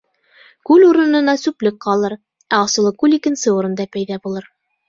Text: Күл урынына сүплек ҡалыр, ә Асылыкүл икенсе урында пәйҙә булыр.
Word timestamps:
Күл 0.69 0.85
урынына 0.85 1.35
сүплек 1.41 1.77
ҡалыр, 1.87 2.17
ә 2.55 2.63
Асылыкүл 2.63 3.15
икенсе 3.19 3.55
урында 3.59 3.89
пәйҙә 3.99 4.23
булыр. 4.27 4.53